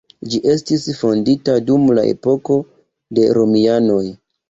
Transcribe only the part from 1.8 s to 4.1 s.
la epoko de romianoj.